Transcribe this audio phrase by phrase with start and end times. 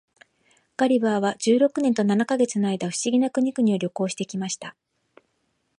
[0.77, 4.75] ガリバーは十六年と七ヵ月の間、不思議な国々を旅行して来ました。